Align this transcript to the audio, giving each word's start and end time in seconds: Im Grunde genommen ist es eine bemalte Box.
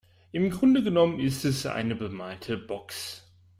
Im 0.31 0.49
Grunde 0.49 0.81
genommen 0.81 1.19
ist 1.19 1.45
es 1.45 1.67
eine 1.67 1.93
bemalte 1.93 2.57
Box. 2.57 3.23